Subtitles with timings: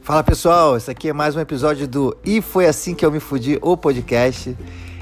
[0.00, 3.20] Fala pessoal, esse aqui é mais um episódio do E Foi Assim Que Eu Me
[3.20, 4.56] Fudi, o podcast.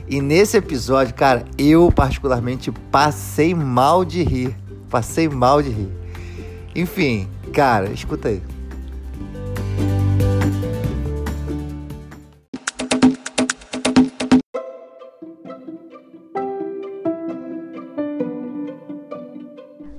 [0.08, 4.56] E nesse episódio, cara, eu particularmente passei mal de rir.
[4.90, 5.88] Passei mal de rir.
[6.74, 8.55] Enfim, cara, escuta aí.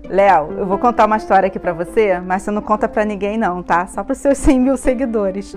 [0.10, 3.38] Léo, eu vou contar uma história aqui pra você, mas você não conta pra ninguém
[3.38, 3.88] não, tá?
[3.88, 5.56] Só pros seus 100 mil seguidores.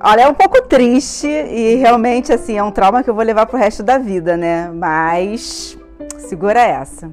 [0.00, 3.46] Olha, é um pouco triste e realmente, assim, é um trauma que eu vou levar
[3.46, 4.70] pro resto da vida, né?
[4.70, 5.78] Mas
[6.18, 7.10] segura essa.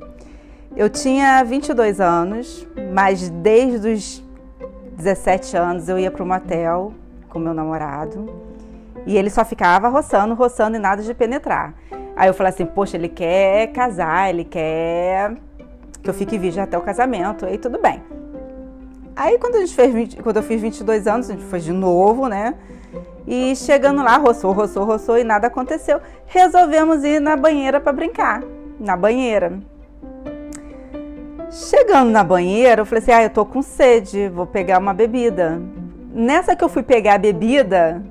[0.75, 4.23] Eu tinha 22 anos, mas desde os
[4.97, 6.93] 17 anos eu ia pro motel
[7.29, 8.29] com meu namorado
[9.05, 11.73] e ele só ficava roçando, roçando e nada de penetrar.
[12.15, 15.37] Aí eu falei assim, poxa, ele quer casar, ele quer
[16.01, 18.01] que eu fique virgem até o casamento, aí tudo bem.
[19.15, 21.71] Aí quando, a gente fez 20, quando eu fiz 22 anos, a gente foi de
[21.71, 22.55] novo, né?
[23.27, 26.01] E chegando lá, roçou, roçou, roçou e nada aconteceu.
[26.25, 28.43] Resolvemos ir na banheira para brincar.
[28.79, 29.59] Na banheira.
[31.51, 35.61] Chegando na banheira, eu falei assim: ah, eu tô com sede, vou pegar uma bebida.
[36.13, 38.01] Nessa que eu fui pegar a bebida,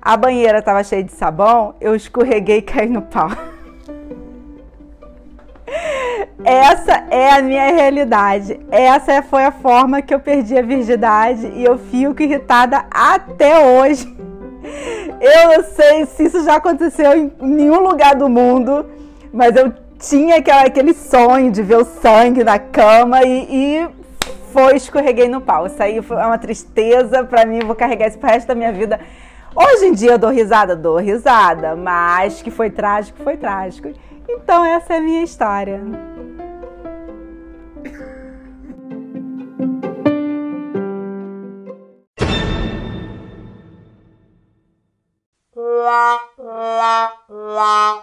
[0.00, 3.30] a banheira tava cheia de sabão, eu escorreguei e caí no pau.
[6.44, 8.60] Essa é a minha realidade.
[8.70, 14.14] Essa foi a forma que eu perdi a virgindade e eu fico irritada até hoje.
[15.20, 18.86] Eu não sei se isso já aconteceu em nenhum lugar do mundo,
[19.32, 23.88] mas eu tinha aquele sonho de ver o sangue na cama e, e
[24.52, 25.66] foi, escorreguei no pau.
[25.66, 29.00] Isso aí foi uma tristeza para mim, vou carregar isso pro resto da minha vida.
[29.54, 33.92] Hoje em dia eu dou risada, dou risada, mas que foi trágico, foi trágico.
[34.28, 35.80] Então essa é a minha história.
[47.54, 48.02] 花